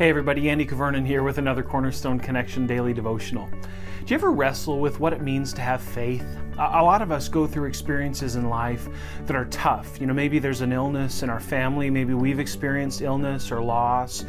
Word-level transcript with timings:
Hey 0.00 0.08
everybody, 0.08 0.48
Andy 0.48 0.64
Kvernen 0.64 1.06
here 1.06 1.22
with 1.22 1.36
another 1.36 1.62
Cornerstone 1.62 2.18
Connection 2.18 2.66
Daily 2.66 2.94
Devotional. 2.94 3.50
Do 3.50 4.14
you 4.14 4.14
ever 4.14 4.32
wrestle 4.32 4.80
with 4.80 4.98
what 4.98 5.12
it 5.12 5.20
means 5.20 5.52
to 5.52 5.60
have 5.60 5.82
faith? 5.82 6.24
A 6.58 6.82
lot 6.82 7.02
of 7.02 7.12
us 7.12 7.28
go 7.28 7.46
through 7.46 7.68
experiences 7.68 8.34
in 8.34 8.48
life 8.48 8.88
that 9.26 9.36
are 9.36 9.44
tough. 9.46 10.00
You 10.00 10.06
know, 10.06 10.14
maybe 10.14 10.38
there's 10.38 10.62
an 10.62 10.72
illness 10.72 11.22
in 11.22 11.28
our 11.28 11.38
family, 11.38 11.90
maybe 11.90 12.14
we've 12.14 12.40
experienced 12.40 13.02
illness 13.02 13.52
or 13.52 13.62
loss, 13.62 14.24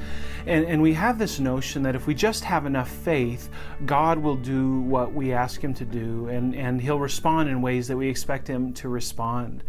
and, 0.46 0.66
and 0.66 0.82
we 0.82 0.94
have 0.94 1.18
this 1.18 1.40
notion 1.40 1.84
that 1.84 1.96
if 1.96 2.06
we 2.06 2.16
just 2.16 2.44
have 2.44 2.66
enough 2.66 2.90
faith, 2.90 3.50
God 3.86 4.18
will 4.18 4.36
do 4.36 4.82
what 4.82 5.14
we 5.14 5.32
ask 5.32 5.64
Him 5.64 5.74
to 5.76 5.86
do, 5.86 6.28
and, 6.28 6.54
and 6.54 6.82
He'll 6.82 7.00
respond 7.00 7.50
in 7.50 7.62
ways 7.62 7.88
that 7.88 7.98
we 7.98 8.10
expect 8.10 8.48
Him 8.48 8.74
to 8.74 8.90
respond. 8.90 9.64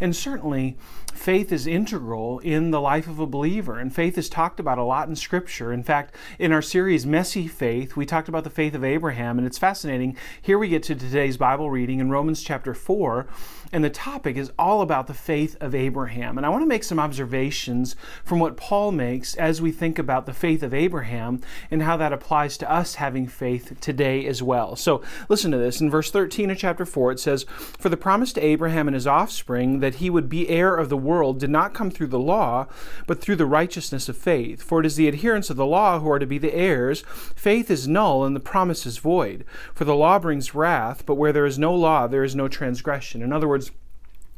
And 0.00 0.14
certainly, 0.14 0.76
faith 1.12 1.52
is 1.52 1.66
integral 1.66 2.38
in 2.40 2.70
the 2.70 2.80
life 2.80 3.08
of 3.08 3.18
a 3.18 3.26
believer, 3.26 3.78
and 3.78 3.94
faith 3.94 4.16
is 4.18 4.28
talked 4.28 4.60
about 4.60 4.78
a 4.78 4.84
lot 4.84 5.08
in 5.08 5.16
Scripture. 5.16 5.47
In 5.48 5.82
fact, 5.82 6.14
in 6.38 6.52
our 6.52 6.60
series, 6.60 7.06
Messy 7.06 7.48
Faith, 7.48 7.96
we 7.96 8.04
talked 8.04 8.28
about 8.28 8.44
the 8.44 8.50
faith 8.50 8.74
of 8.74 8.84
Abraham, 8.84 9.38
and 9.38 9.46
it's 9.46 9.56
fascinating. 9.56 10.14
Here 10.42 10.58
we 10.58 10.68
get 10.68 10.82
to 10.84 10.94
today's 10.94 11.38
Bible 11.38 11.70
reading 11.70 12.00
in 12.00 12.10
Romans 12.10 12.42
chapter 12.42 12.74
4, 12.74 13.26
and 13.72 13.82
the 13.82 13.90
topic 13.90 14.36
is 14.36 14.52
all 14.58 14.82
about 14.82 15.06
the 15.06 15.14
faith 15.14 15.56
of 15.60 15.74
Abraham. 15.74 16.36
And 16.36 16.46
I 16.46 16.50
want 16.50 16.62
to 16.62 16.68
make 16.68 16.84
some 16.84 17.00
observations 17.00 17.96
from 18.24 18.40
what 18.40 18.56
Paul 18.56 18.92
makes 18.92 19.34
as 19.36 19.62
we 19.62 19.72
think 19.72 19.98
about 19.98 20.26
the 20.26 20.32
faith 20.32 20.62
of 20.62 20.74
Abraham 20.74 21.40
and 21.70 21.82
how 21.82 21.96
that 21.96 22.12
applies 22.12 22.58
to 22.58 22.70
us 22.70 22.96
having 22.96 23.26
faith 23.26 23.78
today 23.80 24.26
as 24.26 24.42
well. 24.42 24.76
So 24.76 25.02
listen 25.28 25.50
to 25.52 25.58
this. 25.58 25.80
In 25.80 25.90
verse 25.90 26.10
13 26.10 26.50
of 26.50 26.58
chapter 26.58 26.84
4, 26.84 27.12
it 27.12 27.20
says, 27.20 27.44
For 27.78 27.88
the 27.88 27.96
promise 27.96 28.32
to 28.34 28.44
Abraham 28.44 28.86
and 28.86 28.94
his 28.94 29.06
offspring 29.06 29.80
that 29.80 29.96
he 29.96 30.10
would 30.10 30.28
be 30.28 30.48
heir 30.48 30.76
of 30.76 30.88
the 30.88 30.96
world 30.96 31.40
did 31.40 31.50
not 31.50 31.74
come 31.74 31.90
through 31.90 32.08
the 32.08 32.18
law, 32.18 32.66
but 33.06 33.20
through 33.20 33.36
the 33.36 33.46
righteousness 33.46 34.08
of 34.08 34.16
faith. 34.16 34.62
For 34.62 34.80
it 34.80 34.86
is 34.86 34.96
the 34.96 35.08
adherents 35.38 35.50
of 35.50 35.56
the 35.56 35.66
law 35.66 36.00
who 36.00 36.10
are 36.10 36.18
to 36.18 36.26
be 36.26 36.38
the 36.38 36.54
heirs. 36.54 37.04
Faith 37.36 37.70
is 37.70 37.86
null 37.86 38.24
and 38.24 38.34
the 38.34 38.40
promise 38.40 38.84
is 38.84 38.98
void. 38.98 39.44
For 39.72 39.84
the 39.84 39.94
law 39.94 40.18
brings 40.18 40.54
wrath, 40.54 41.06
but 41.06 41.14
where 41.14 41.32
there 41.32 41.46
is 41.46 41.58
no 41.58 41.74
law, 41.74 42.08
there 42.08 42.24
is 42.24 42.34
no 42.34 42.48
transgression. 42.48 43.22
In 43.22 43.32
other 43.32 43.46
words, 43.46 43.70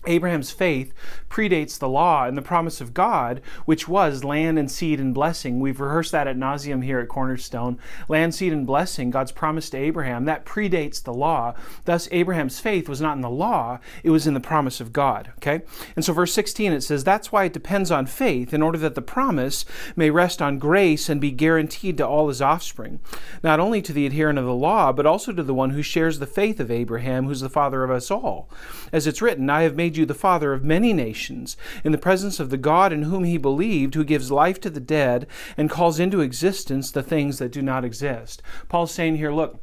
Abraham's 0.06 0.50
faith 0.50 0.94
predates 1.28 1.78
the 1.78 1.88
law 1.88 2.24
and 2.24 2.36
the 2.36 2.42
promise 2.42 2.80
of 2.80 2.94
God, 2.94 3.42
which 3.66 3.86
was 3.86 4.24
land 4.24 4.58
and 4.58 4.70
seed 4.70 4.98
and 4.98 5.12
blessing. 5.12 5.60
We've 5.60 5.78
rehearsed 5.78 6.12
that 6.12 6.26
at 6.26 6.38
nauseum 6.38 6.82
here 6.82 7.00
at 7.00 7.08
Cornerstone. 7.08 7.78
Land, 8.08 8.34
seed, 8.34 8.52
and 8.52 8.66
blessing, 8.66 9.10
God's 9.10 9.32
promise 9.32 9.68
to 9.70 9.76
Abraham, 9.76 10.24
that 10.24 10.46
predates 10.46 11.02
the 11.02 11.12
law. 11.12 11.54
Thus, 11.84 12.08
Abraham's 12.12 12.60
faith 12.60 12.88
was 12.88 13.02
not 13.02 13.16
in 13.16 13.20
the 13.20 13.28
law, 13.28 13.78
it 14.02 14.10
was 14.10 14.26
in 14.26 14.32
the 14.32 14.40
promise 14.40 14.80
of 14.80 14.92
God. 14.92 15.32
Okay? 15.36 15.62
And 15.94 16.04
so, 16.04 16.14
verse 16.14 16.32
16, 16.32 16.72
it 16.72 16.80
says, 16.80 17.04
That's 17.04 17.30
why 17.30 17.44
it 17.44 17.52
depends 17.52 17.90
on 17.90 18.06
faith, 18.06 18.54
in 18.54 18.62
order 18.62 18.78
that 18.78 18.94
the 18.94 19.02
promise 19.02 19.66
may 19.96 20.08
rest 20.08 20.40
on 20.40 20.58
grace 20.58 21.10
and 21.10 21.20
be 21.20 21.30
guaranteed 21.30 21.98
to 21.98 22.06
all 22.06 22.28
his 22.28 22.40
offspring, 22.40 23.00
not 23.42 23.60
only 23.60 23.82
to 23.82 23.92
the 23.92 24.06
adherent 24.06 24.38
of 24.38 24.46
the 24.46 24.54
law, 24.54 24.92
but 24.92 25.06
also 25.06 25.32
to 25.32 25.42
the 25.42 25.54
one 25.54 25.70
who 25.70 25.82
shares 25.82 26.18
the 26.18 26.26
faith 26.26 26.58
of 26.58 26.70
Abraham, 26.70 27.26
who's 27.26 27.40
the 27.40 27.50
father 27.50 27.84
of 27.84 27.90
us 27.90 28.10
all. 28.10 28.48
As 28.92 29.06
it's 29.06 29.20
written, 29.20 29.50
I 29.50 29.62
have 29.62 29.76
made 29.76 29.89
made 29.91 29.96
you 29.96 30.06
the 30.06 30.14
father 30.14 30.52
of 30.52 30.62
many 30.62 30.92
nations, 30.92 31.56
in 31.83 31.91
the 31.91 31.98
presence 31.98 32.38
of 32.38 32.50
the 32.50 32.56
God 32.56 32.92
in 32.92 33.02
whom 33.02 33.24
he 33.24 33.36
believed, 33.36 33.96
who 33.96 34.05
gives 34.05 34.30
life 34.30 34.60
to 34.60 34.70
the 34.70 34.78
dead 34.78 35.27
and 35.56 35.69
calls 35.69 35.98
into 35.98 36.20
existence 36.20 36.92
the 36.92 37.02
things 37.02 37.41
that 37.41 37.50
do 37.50 37.60
not 37.60 37.84
exist. 37.84 38.41
Paul's 38.68 38.92
saying 38.92 39.16
here, 39.16 39.33
look, 39.33 39.61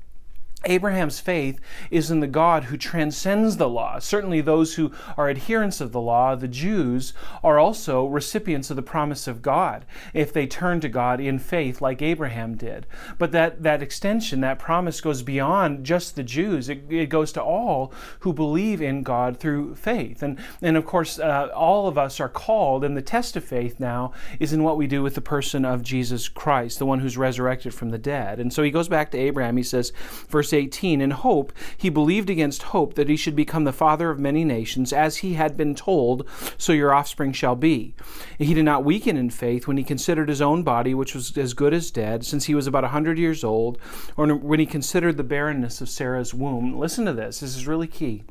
Abraham's 0.66 1.20
faith 1.20 1.60
is 1.92 2.10
in 2.10 2.20
the 2.20 2.28
God 2.28 2.66
who 2.66 2.78
transcends 2.78 3.58
the 3.58 3.70
law. 3.70 4.00
Certainly, 4.00 4.42
those 4.42 4.74
who 4.74 4.92
are 5.16 5.30
adherents 5.30 5.80
of 5.80 5.92
the 5.92 6.02
law, 6.02 6.36
the 6.36 6.48
Jews, 6.48 7.14
are 7.44 7.60
also 7.60 8.06
recipients 8.06 8.72
of 8.72 8.76
the 8.76 8.82
promise 8.82 9.28
of 9.28 9.44
God 9.44 9.86
if 10.16 10.34
they 10.34 10.48
turn 10.48 10.80
to 10.82 10.90
God 10.90 11.22
in 11.22 11.38
faith, 11.38 11.80
like 11.80 12.02
Abraham 12.02 12.56
did. 12.56 12.88
But 13.20 13.32
that, 13.34 13.62
that 13.64 13.84
extension, 13.84 14.42
that 14.42 14.58
promise 14.58 15.00
goes 15.00 15.22
beyond 15.22 15.86
just 15.86 16.16
the 16.16 16.24
Jews, 16.24 16.70
it, 16.70 16.92
it 16.92 17.08
goes 17.08 17.32
to 17.34 17.42
all 17.42 17.94
who 18.22 18.34
believe 18.34 18.82
in 18.82 19.04
God 19.04 19.40
through 19.40 19.76
faith. 19.76 20.24
And, 20.24 20.40
and 20.64 20.76
of 20.76 20.86
course, 20.86 21.20
uh, 21.20 21.50
all 21.56 21.88
of 21.88 22.00
us 22.00 22.20
are 22.20 22.30
called, 22.30 22.84
and 22.84 22.98
the 22.98 23.02
test 23.02 23.36
of 23.36 23.44
faith 23.44 23.80
now 23.80 24.12
is 24.40 24.54
in 24.54 24.64
what 24.64 24.78
we 24.78 24.88
do 24.88 25.04
with 25.04 25.14
the 25.14 25.22
person 25.22 25.66
of 25.66 25.84
Jesus 25.84 26.28
Christ, 26.28 26.80
the 26.80 26.86
one 26.86 27.00
who's 27.00 27.16
resurrected 27.16 27.76
from 27.76 27.92
the 27.92 28.00
dead. 28.00 28.40
And 28.40 28.52
so 28.52 28.64
he 28.64 28.72
goes 28.72 28.90
back 28.90 29.12
to 29.12 29.18
Abraham. 29.20 29.56
He 29.56 29.64
says, 29.64 29.94
verse 30.28 30.48
18, 30.58 31.00
in 31.00 31.12
hope, 31.12 31.54
he 31.78 31.90
believed 31.90 32.30
against 32.30 32.64
hope 32.64 32.96
that 32.96 33.08
he 33.08 33.16
should 33.16 33.36
become 33.36 33.64
the 33.64 33.72
father 33.72 34.10
of 34.10 34.20
many 34.20 34.44
nations, 34.44 34.92
as 34.92 35.18
he 35.18 35.36
had 35.36 35.56
been 35.56 35.76
told, 35.76 36.28
so 36.58 36.74
your 36.74 36.94
offspring 36.94 37.32
shall 37.32 37.56
be. 37.56 37.96
He 38.38 38.54
did 38.54 38.66
not 38.66 38.84
weaken 38.84 39.16
in 39.16 39.30
faith 39.30 39.68
when 39.68 39.78
he 39.78 39.84
considered 39.84 40.28
his 40.28 40.42
own 40.42 40.64
body, 40.64 40.94
which 40.94 41.16
was 41.16 41.38
as 41.38 41.54
good 41.54 41.74
as 41.74 41.92
dead, 41.92 42.26
since 42.26 42.46
he 42.46 42.56
was 42.56 42.68
about 42.68 42.84
a 42.84 42.90
hundred 42.90 43.18
years 43.18 43.44
old, 43.44 43.78
or 44.18 44.28
when 44.36 44.60
he 44.60 44.66
considered 44.66 45.16
the 45.16 45.24
barrenness 45.24 45.80
of 45.80 45.90
Sarah's 45.90 46.34
womb. 46.34 46.78
Listen 46.78 47.06
to 47.06 47.14
this, 47.14 47.40
this 47.40 47.56
is 47.56 47.68
really 47.68 47.88
key. 47.88 48.24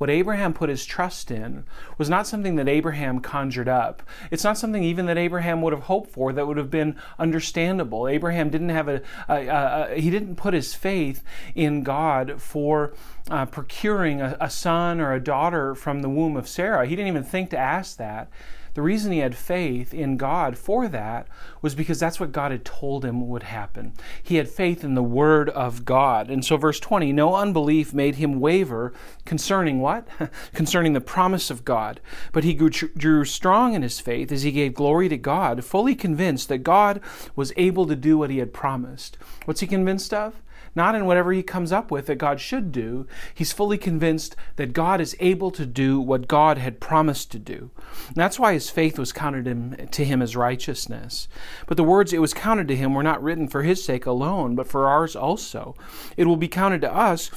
What 0.00 0.08
Abraham 0.08 0.54
put 0.54 0.70
his 0.70 0.86
trust 0.86 1.30
in 1.30 1.64
was 1.98 2.08
not 2.08 2.26
something 2.26 2.56
that 2.56 2.70
Abraham 2.70 3.20
conjured 3.20 3.68
up. 3.68 4.02
It's 4.30 4.42
not 4.42 4.56
something 4.56 4.82
even 4.82 5.04
that 5.04 5.18
Abraham 5.18 5.60
would 5.60 5.74
have 5.74 5.82
hoped 5.82 6.10
for 6.10 6.32
that 6.32 6.46
would 6.46 6.56
have 6.56 6.70
been 6.70 6.96
understandable. 7.18 8.08
Abraham 8.08 8.48
didn't 8.48 8.70
have 8.70 8.88
a, 8.88 9.02
a, 9.28 9.46
a, 9.46 9.92
a 9.92 10.00
he 10.00 10.08
didn't 10.08 10.36
put 10.36 10.54
his 10.54 10.72
faith 10.72 11.22
in 11.54 11.82
God 11.82 12.40
for 12.40 12.94
uh, 13.30 13.44
procuring 13.44 14.22
a, 14.22 14.38
a 14.40 14.48
son 14.48 15.02
or 15.02 15.12
a 15.12 15.22
daughter 15.22 15.74
from 15.74 16.00
the 16.00 16.08
womb 16.08 16.34
of 16.34 16.48
Sarah. 16.48 16.86
He 16.86 16.96
didn't 16.96 17.08
even 17.08 17.22
think 17.24 17.50
to 17.50 17.58
ask 17.58 17.98
that. 17.98 18.30
The 18.74 18.82
reason 18.82 19.12
he 19.12 19.18
had 19.18 19.34
faith 19.34 19.92
in 19.92 20.16
God 20.16 20.56
for 20.56 20.88
that 20.88 21.28
was 21.62 21.74
because 21.74 21.98
that's 21.98 22.20
what 22.20 22.32
God 22.32 22.52
had 22.52 22.64
told 22.64 23.04
him 23.04 23.28
would 23.28 23.44
happen. 23.44 23.92
He 24.22 24.36
had 24.36 24.48
faith 24.48 24.84
in 24.84 24.94
the 24.94 25.02
Word 25.02 25.48
of 25.50 25.84
God. 25.84 26.30
And 26.30 26.44
so, 26.44 26.56
verse 26.56 26.80
20 26.80 27.12
no 27.12 27.34
unbelief 27.34 27.92
made 27.92 28.16
him 28.16 28.40
waver 28.40 28.92
concerning 29.24 29.80
what? 29.80 30.06
concerning 30.54 30.92
the 30.92 31.00
promise 31.00 31.50
of 31.50 31.64
God. 31.64 32.00
But 32.32 32.44
he 32.44 32.54
grew, 32.54 33.24
strong 33.24 33.74
in 33.74 33.82
his 33.82 34.00
faith 34.00 34.32
as 34.32 34.42
he 34.42 34.52
gave 34.52 34.74
glory 34.74 35.08
to 35.08 35.16
God, 35.16 35.64
fully 35.64 35.94
convinced 35.94 36.48
that 36.48 36.58
God 36.58 37.00
was 37.36 37.52
able 37.56 37.86
to 37.86 37.96
do 37.96 38.18
what 38.18 38.30
he 38.30 38.38
had 38.38 38.52
promised. 38.52 39.18
What's 39.44 39.60
he 39.60 39.66
convinced 39.66 40.14
of? 40.14 40.42
Not 40.74 40.94
in 40.94 41.06
whatever 41.06 41.32
he 41.32 41.42
comes 41.42 41.72
up 41.72 41.90
with 41.90 42.06
that 42.06 42.16
God 42.16 42.40
should 42.40 42.72
do. 42.72 43.06
He's 43.34 43.52
fully 43.52 43.78
convinced 43.78 44.36
that 44.56 44.72
God 44.72 45.00
is 45.00 45.16
able 45.20 45.50
to 45.52 45.66
do 45.66 46.00
what 46.00 46.28
God 46.28 46.58
had 46.58 46.80
promised 46.80 47.30
to 47.32 47.38
do. 47.38 47.70
And 48.08 48.16
that's 48.16 48.38
why 48.38 48.52
his 48.52 48.70
faith 48.70 48.98
was 48.98 49.12
counted 49.12 49.90
to 49.92 50.04
him 50.04 50.22
as 50.22 50.36
righteousness. 50.36 51.28
But 51.66 51.76
the 51.76 51.84
words 51.84 52.12
it 52.12 52.20
was 52.20 52.34
counted 52.34 52.68
to 52.68 52.76
him 52.76 52.94
were 52.94 53.02
not 53.02 53.22
written 53.22 53.48
for 53.48 53.62
his 53.62 53.84
sake 53.84 54.06
alone, 54.06 54.54
but 54.54 54.68
for 54.68 54.88
ours 54.88 55.16
also. 55.16 55.74
It 56.16 56.26
will 56.26 56.36
be 56.36 56.48
counted 56.48 56.80
to 56.82 56.94
us 56.94 57.30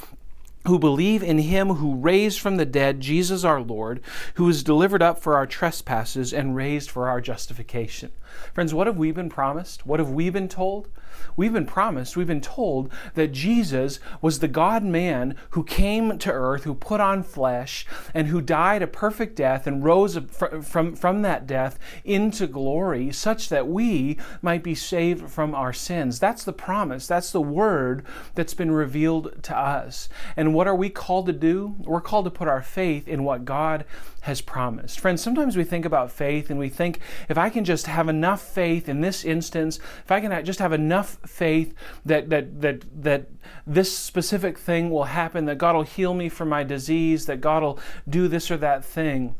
who 0.66 0.78
believe 0.78 1.22
in 1.22 1.38
him 1.38 1.68
who 1.74 1.96
raised 1.96 2.40
from 2.40 2.56
the 2.56 2.64
dead 2.64 3.00
Jesus 3.00 3.44
our 3.44 3.60
Lord, 3.60 4.00
who 4.34 4.44
was 4.44 4.62
delivered 4.62 5.02
up 5.02 5.18
for 5.18 5.36
our 5.36 5.46
trespasses 5.46 6.32
and 6.32 6.56
raised 6.56 6.90
for 6.90 7.08
our 7.08 7.20
justification. 7.20 8.12
Friends, 8.52 8.72
what 8.72 8.86
have 8.86 8.96
we 8.96 9.12
been 9.12 9.30
promised? 9.30 9.86
What 9.86 10.00
have 10.00 10.10
we 10.10 10.30
been 10.30 10.48
told? 10.48 10.88
We've 11.36 11.52
been 11.52 11.66
promised, 11.66 12.16
we've 12.16 12.26
been 12.26 12.40
told 12.40 12.92
that 13.14 13.32
Jesus 13.32 13.98
was 14.20 14.38
the 14.38 14.48
God 14.48 14.84
man 14.84 15.36
who 15.50 15.64
came 15.64 16.18
to 16.18 16.30
earth, 16.32 16.64
who 16.64 16.74
put 16.74 17.00
on 17.00 17.22
flesh, 17.22 17.86
and 18.12 18.28
who 18.28 18.40
died 18.40 18.82
a 18.82 18.86
perfect 18.86 19.36
death 19.36 19.66
and 19.66 19.84
rose 19.84 20.16
from, 20.62 20.94
from 20.94 21.22
that 21.22 21.46
death 21.46 21.78
into 22.04 22.46
glory, 22.46 23.10
such 23.12 23.48
that 23.48 23.68
we 23.68 24.16
might 24.42 24.62
be 24.62 24.74
saved 24.74 25.30
from 25.30 25.54
our 25.54 25.72
sins. 25.72 26.18
That's 26.18 26.44
the 26.44 26.52
promise. 26.52 27.06
That's 27.06 27.32
the 27.32 27.40
word 27.40 28.04
that's 28.34 28.54
been 28.54 28.70
revealed 28.70 29.42
to 29.44 29.56
us. 29.56 30.08
And 30.36 30.53
what 30.54 30.66
are 30.66 30.74
we 30.74 30.90
called 30.90 31.26
to 31.26 31.32
do? 31.32 31.74
We're 31.78 32.00
called 32.00 32.24
to 32.24 32.30
put 32.30 32.48
our 32.48 32.62
faith 32.62 33.08
in 33.08 33.24
what 33.24 33.44
God 33.44 33.84
has 34.22 34.40
promised. 34.40 35.00
Friends, 35.00 35.22
sometimes 35.22 35.56
we 35.56 35.64
think 35.64 35.84
about 35.84 36.10
faith 36.10 36.50
and 36.50 36.58
we 36.58 36.68
think 36.68 37.00
if 37.28 37.36
I 37.36 37.50
can 37.50 37.64
just 37.64 37.86
have 37.86 38.08
enough 38.08 38.40
faith 38.40 38.88
in 38.88 39.00
this 39.00 39.24
instance, 39.24 39.78
if 40.04 40.10
I 40.10 40.20
can 40.20 40.44
just 40.44 40.58
have 40.60 40.72
enough 40.72 41.18
faith 41.26 41.74
that 42.04 42.30
that 42.30 42.60
that 42.60 43.02
that 43.02 43.26
this 43.66 43.96
specific 43.96 44.58
thing 44.58 44.90
will 44.90 45.04
happen, 45.04 45.44
that 45.46 45.58
God 45.58 45.74
will 45.74 45.82
heal 45.82 46.14
me 46.14 46.28
from 46.28 46.48
my 46.48 46.64
disease, 46.64 47.26
that 47.26 47.40
God 47.40 47.62
will 47.62 47.78
do 48.08 48.28
this 48.28 48.50
or 48.50 48.56
that 48.58 48.84
thing 48.84 49.36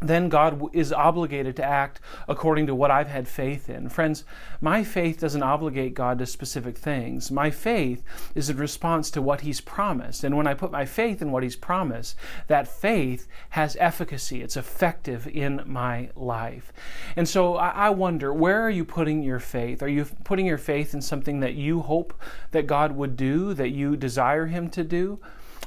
then 0.00 0.28
God 0.28 0.74
is 0.74 0.92
obligated 0.92 1.56
to 1.56 1.64
act 1.64 2.00
according 2.28 2.66
to 2.66 2.74
what 2.74 2.90
I've 2.90 3.08
had 3.08 3.28
faith 3.28 3.70
in. 3.70 3.88
Friends, 3.88 4.24
my 4.60 4.84
faith 4.84 5.20
doesn't 5.20 5.42
obligate 5.42 5.94
God 5.94 6.18
to 6.18 6.26
specific 6.26 6.76
things. 6.76 7.30
My 7.30 7.50
faith 7.50 8.02
is 8.34 8.50
in 8.50 8.56
response 8.56 9.10
to 9.12 9.22
what 9.22 9.42
He's 9.42 9.60
promised. 9.60 10.24
And 10.24 10.36
when 10.36 10.46
I 10.46 10.54
put 10.54 10.72
my 10.72 10.84
faith 10.84 11.22
in 11.22 11.32
what 11.32 11.42
He's 11.42 11.56
promised, 11.56 12.16
that 12.48 12.68
faith 12.68 13.26
has 13.50 13.76
efficacy. 13.80 14.42
It's 14.42 14.56
effective 14.56 15.26
in 15.26 15.62
my 15.64 16.10
life. 16.16 16.72
And 17.16 17.28
so 17.28 17.56
I 17.56 17.90
wonder, 17.90 18.32
where 18.32 18.60
are 18.60 18.70
you 18.70 18.84
putting 18.84 19.22
your 19.22 19.40
faith? 19.40 19.82
Are 19.82 19.88
you 19.88 20.06
putting 20.24 20.46
your 20.46 20.58
faith 20.58 20.94
in 20.94 21.00
something 21.00 21.40
that 21.40 21.54
you 21.54 21.80
hope 21.80 22.20
that 22.50 22.66
God 22.66 22.92
would 22.92 23.16
do, 23.16 23.54
that 23.54 23.70
you 23.70 23.96
desire 23.96 24.46
Him 24.46 24.68
to 24.70 24.84
do? 24.84 25.20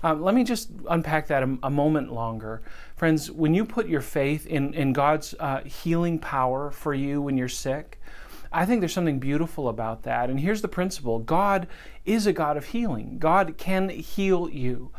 Um, 0.04 0.22
let 0.22 0.36
me 0.36 0.44
just 0.44 0.70
unpack 0.90 1.28
that 1.28 1.44
a, 1.44 1.58
a, 1.64 1.70
moment 1.70 2.14
longer. 2.14 2.62
Friends, 2.98 3.30
when 3.30 3.54
you 3.54 3.64
put 3.64 3.88
your 3.88 4.02
faith 4.02 4.48
in, 4.48 4.74
in 4.74 4.92
God's 4.92 5.36
uh, 5.40 5.62
healing 5.62 6.18
power 6.18 6.72
for 6.72 6.96
you 6.96 7.22
when 7.22 7.38
you're 7.38 7.48
sick, 7.48 8.02
I 8.52 8.66
think 8.66 8.82
there's 8.82 8.94
something 8.94 9.20
beautiful 9.20 9.70
about 9.70 10.02
that. 10.04 10.32
And 10.32 10.40
here's 10.40 10.64
the 10.64 10.68
principle 10.68 11.20
God 11.20 11.68
is 12.06 12.26
a 12.26 12.34
God 12.34 12.58
of 12.58 12.66
healing, 12.66 13.18
God 13.20 13.56
can 13.58 13.90
heal 13.90 14.50
you. 14.50 14.92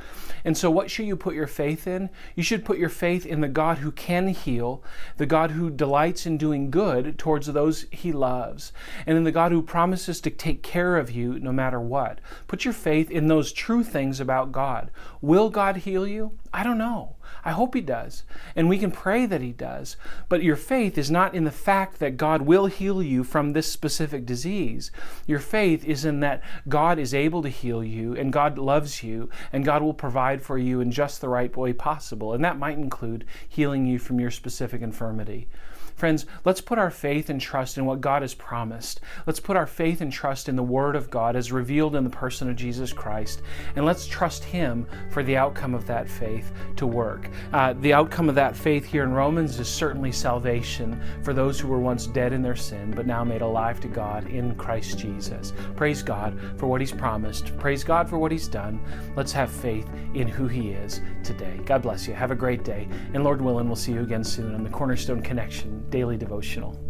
And 0.45 0.57
so, 0.57 0.71
what 0.71 0.91
should 0.91 1.07
you 1.07 1.17
put 1.17 1.35
your 1.35 1.49
faith 1.49 1.89
in? 1.89 2.11
You 2.37 2.43
should 2.45 2.65
put 2.65 2.79
your 2.79 2.89
faith 2.89 3.27
in 3.27 3.41
the 3.41 3.49
God 3.49 3.79
who 3.79 3.91
can 3.91 4.29
heal, 4.29 4.85
the 5.17 5.27
God 5.27 5.51
who 5.53 5.71
delights 5.71 6.27
in 6.27 6.39
doing 6.39 6.71
good 6.71 7.19
towards 7.19 7.49
those 7.49 7.87
he 7.91 8.13
loves, 8.13 8.73
and 9.07 9.17
in 9.17 9.25
the 9.25 9.33
God 9.33 9.51
who 9.51 9.63
promises 9.63 10.21
to 10.21 10.31
take 10.31 10.63
care 10.63 10.97
of 10.97 11.11
you 11.11 11.41
no 11.41 11.51
matter 11.51 11.81
what. 11.81 12.21
Put 12.47 12.65
your 12.65 12.75
faith 12.75 13.11
in 13.11 13.27
those 13.27 13.53
true 13.53 13.83
things 13.83 14.21
about 14.21 14.53
God. 14.53 14.91
Will 15.21 15.51
God 15.51 15.79
heal 15.79 16.07
you? 16.07 16.33
I 16.53 16.63
don't 16.63 16.79
know. 16.79 17.17
I 17.45 17.53
hope 17.53 17.75
He 17.75 17.81
does. 17.81 18.25
And 18.57 18.69
we 18.69 18.79
can 18.79 18.91
pray 18.91 19.27
that 19.27 19.41
He 19.41 19.53
does. 19.53 19.97
But 20.29 20.43
your 20.43 20.57
faith 20.57 20.99
is 20.99 21.11
not 21.11 21.35
in 21.35 21.45
the 21.45 21.51
fact 21.51 21.99
that 21.99 22.17
God 22.17 22.43
will 22.43 22.67
heal 22.67 23.03
you 23.03 23.25
from 23.25 23.53
this 23.53 23.71
specific 23.71 24.27
disease. 24.27 24.91
Your 25.27 25.39
faith 25.39 25.85
is 25.85 26.05
in 26.05 26.21
that 26.21 26.43
God 26.69 26.99
is 26.99 27.15
able 27.15 27.43
to 27.43 27.49
heal 27.49 27.83
you 27.85 28.15
and 28.15 28.33
God 28.33 28.59
loves 28.59 29.03
you 29.03 29.29
and 29.53 29.65
God 29.65 29.83
will 29.83 29.95
provide 29.95 30.43
for 30.43 30.59
you 30.59 30.81
in 30.81 30.91
just 30.91 31.21
the 31.21 31.29
right 31.29 31.55
way 31.57 31.73
possible. 31.73 32.33
And 32.33 32.45
that 32.45 32.59
might 32.59 32.79
include 32.79 33.25
healing 33.49 33.87
you 33.87 33.99
from 33.99 34.21
your 34.21 34.31
specific 34.31 34.83
infirmity. 34.83 35.49
Friends, 35.99 36.27
let's 36.45 36.61
put 36.61 36.79
our 36.79 36.93
faith 36.93 37.29
and 37.29 37.41
trust 37.41 37.77
in 37.77 37.85
what 37.85 38.01
God 38.01 38.23
has 38.23 38.33
promised. 38.33 39.01
Let's 39.27 39.41
put 39.41 39.57
our 39.57 39.67
faith 39.67 40.01
and 40.01 40.13
trust 40.13 40.49
in 40.49 40.55
the 40.55 40.63
Word 40.63 40.95
of 40.95 41.11
God 41.11 41.35
as 41.35 41.51
revealed 41.51 41.97
in 41.97 42.05
the 42.05 42.11
person 42.11 42.49
of 42.49 42.55
Jesus 42.55 42.93
Christ. 42.93 43.43
And 43.75 43.85
let's 43.85 44.07
trust 44.07 44.45
Him 44.45 44.87
for 45.11 45.25
the 45.25 45.37
outcome 45.37 45.75
of 45.75 45.89
that 45.89 46.09
faith 46.39 46.53
to 46.77 46.87
work. 46.87 47.29
Uh, 47.53 47.73
the 47.75 47.93
outcome 47.93 48.29
of 48.29 48.35
that 48.35 48.57
faith 48.57 48.85
here 48.85 49.05
in 49.05 49.13
Romans 49.13 49.59
is 49.59 49.69
certainly 49.69 50.13
salvation 50.13 51.01
for 51.23 51.33
those 51.33 51.59
who 51.59 51.69
were 51.69 51.81
once 51.81 52.07
dead 52.07 52.33
in 52.33 52.43
their 52.43 52.57
sin, 52.57 52.93
but 52.93 53.07
now 53.07 53.25
made 53.25 53.43
alive 53.43 53.81
to 53.81 53.89
God 53.89 54.27
in 54.29 54.55
Christ 54.55 54.99
Jesus. 54.99 55.53
Praise 55.77 56.03
God 56.03 56.39
for 56.57 56.67
what 56.67 56.81
He's 56.81 56.93
promised. 56.93 57.57
Praise 57.59 57.85
God 57.85 58.09
for 58.09 58.19
what 58.19 58.33
He's 58.33 58.49
done. 58.49 58.81
Let's 59.17 59.33
have 59.33 59.51
faith 59.51 59.89
in 60.15 60.29
who 60.29 60.47
He 60.47 60.71
is 60.71 61.01
today. 61.25 61.61
God 61.65 61.83
bless 61.83 62.07
you. 62.07 62.15
Have 62.15 62.31
a 62.31 62.37
great 62.37 62.65
day. 62.65 62.89
And 63.15 63.25
Lord 63.25 63.41
willing, 63.41 63.67
we'll 63.67 63.77
see 63.77 63.93
you 63.93 64.03
again 64.03 64.25
soon 64.25 64.55
on 64.55 64.63
the 64.63 64.71
Cornerstone 64.71 65.23
Connection 65.23 65.89
daily 65.91 66.17
devotional. 66.17 66.88